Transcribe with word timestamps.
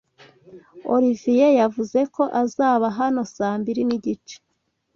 Olivier 0.95 1.49
yavuze 1.61 1.99
ko 2.15 2.23
azaba 2.41 2.85
hano 2.99 3.21
saa 3.35 3.55
mbiri 3.61 3.81
nigice. 3.89 4.35